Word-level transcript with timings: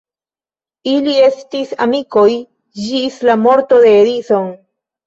Ili 0.91 1.13
estis 1.27 1.75
amikoj 1.87 2.27
ĝis 2.87 3.23
la 3.31 3.39
morto 3.47 3.83
de 3.87 3.97
Edison. 4.05 4.55